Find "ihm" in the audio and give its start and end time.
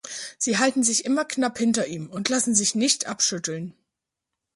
1.85-2.09